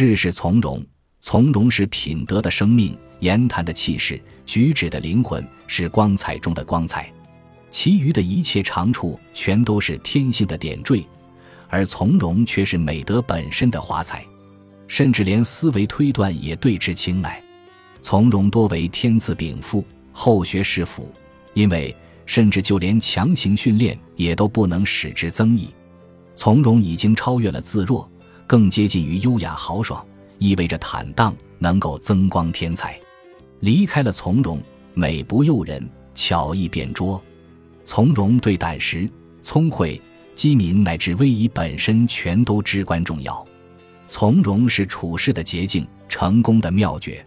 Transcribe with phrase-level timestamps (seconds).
[0.00, 0.82] 事事从容，
[1.20, 7.12] 从容是品德的生命，言谈的气势，举止的灵魂，是光彩中的光彩。
[7.68, 11.06] 其余的一切长处，全都是天性的点缀，
[11.68, 14.24] 而从容却是美德本身的华彩。
[14.88, 17.38] 甚至连思维推断也对之青睐。
[18.00, 21.12] 从容多为天赐禀赋，后学是辅，
[21.52, 21.94] 因为
[22.24, 25.68] 甚至就连强行训练也都不能使之增益。
[26.34, 28.10] 从容已经超越了自若，
[28.50, 30.04] 更接近于优雅豪爽，
[30.38, 32.98] 意味着坦荡，能够增光添彩。
[33.60, 34.60] 离开了从容，
[34.92, 37.22] 美不诱人，巧艺变拙。
[37.84, 39.08] 从容对胆识、
[39.40, 40.02] 聪慧、
[40.34, 43.46] 机敏乃至威仪本身，全都至关重要。
[44.08, 47.24] 从容是处事的捷径，成功的妙诀。